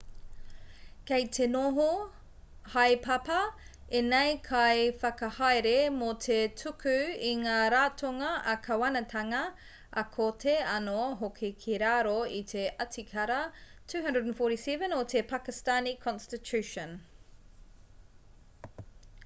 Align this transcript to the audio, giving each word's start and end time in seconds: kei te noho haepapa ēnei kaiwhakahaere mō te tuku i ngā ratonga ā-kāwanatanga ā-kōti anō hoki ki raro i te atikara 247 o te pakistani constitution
kei 1.09 1.25
te 1.35 1.45
noho 1.55 1.83
haepapa 2.75 3.41
ēnei 3.99 4.31
kaiwhakahaere 4.47 5.73
mō 5.97 6.07
te 6.23 6.37
tuku 6.61 6.93
i 7.31 7.33
ngā 7.41 7.57
ratonga 7.73 8.29
ā-kāwanatanga 8.53 9.43
ā-kōti 10.03 10.55
anō 10.77 11.05
hoki 11.21 11.51
ki 11.65 11.77
raro 11.85 12.15
i 12.37 12.41
te 12.53 12.63
atikara 12.87 13.37
247 13.95 14.97
o 15.01 15.03
te 15.13 15.21
pakistani 15.35 15.93
constitution 16.07 16.97